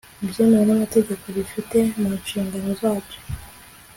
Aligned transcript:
byemewe 0.29 0.63
n 0.65 0.71
amategeko 0.77 1.23
bifite 1.37 1.77
mu 1.99 2.09
nshingano 2.19 2.69
zabyo 2.79 3.19